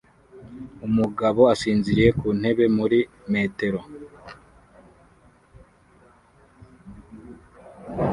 Umugabo 0.87 1.41
asinziriye 1.53 2.09
ku 2.19 2.27
ntebe 2.39 2.65
muri 2.77 2.99
metero 3.33 3.79